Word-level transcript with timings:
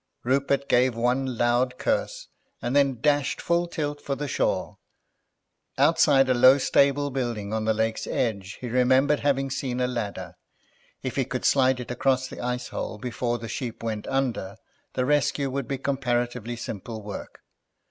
Rupert 0.23 0.67
gave 0.67 0.95
one 0.95 1.37
loud 1.37 1.77
curse, 1.77 2.27
and 2.59 2.75
then 2.75 3.01
dashed 3.01 3.39
full 3.39 3.67
tilt 3.67 4.01
for 4.01 4.15
the 4.15 4.27
shore; 4.27 4.79
outside 5.77 6.27
a 6.27 6.33
low 6.33 6.57
stable 6.57 7.11
building 7.11 7.53
on 7.53 7.65
the 7.65 7.73
lake's 7.75 8.07
edge 8.07 8.57
he 8.61 8.67
remembered 8.67 9.19
having 9.19 9.51
seen 9.51 9.79
a 9.79 9.85
ladder. 9.85 10.33
If 11.03 11.17
he 11.17 11.23
could 11.25 11.45
slide 11.45 11.79
it 11.79 11.91
across 11.91 12.27
the 12.27 12.39
ice 12.41 12.69
hole 12.69 12.97
before 12.97 13.37
the 13.37 13.47
Sheep 13.47 13.83
went 13.83 14.07
under 14.07 14.57
the 14.93 15.05
rescue 15.05 15.51
would 15.51 15.67
be 15.67 15.77
comparatively 15.77 16.55
simple 16.55 17.03
work. 17.03 17.43